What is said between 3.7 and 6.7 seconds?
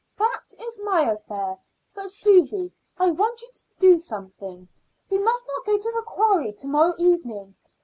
do something. We must not go to the quarry to